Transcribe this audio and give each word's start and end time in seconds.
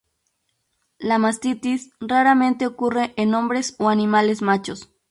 La 0.97 1.19
mastitis 1.19 1.91
raramente 1.99 2.65
ocurre 2.65 3.13
en 3.17 3.35
hombres 3.35 3.75
o 3.77 3.87
animales 3.89 4.41
machos. 4.41 4.89